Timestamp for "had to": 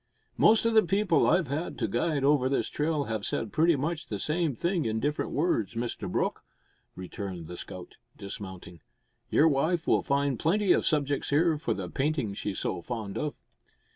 1.47-1.87